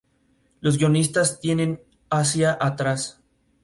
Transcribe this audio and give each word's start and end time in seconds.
Los 0.61 0.79
guionistas 0.79 1.39
tienen 1.39 1.79
hacia 2.09 2.57
atrás. 2.59 3.21